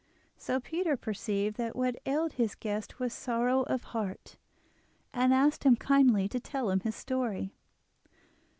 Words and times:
So 0.35 0.59
Peter 0.59 0.97
perceived 0.97 1.57
that 1.57 1.75
what 1.75 1.95
ailed 2.07 2.33
his 2.33 2.55
guest 2.55 2.97
was 2.97 3.13
sorrow 3.13 3.61
of 3.65 3.83
heart, 3.93 4.37
and 5.13 5.31
asked 5.31 5.63
him 5.63 5.75
kindly 5.75 6.27
to 6.29 6.39
tell 6.39 6.71
him 6.71 6.79
his 6.79 6.95
story. 6.95 7.53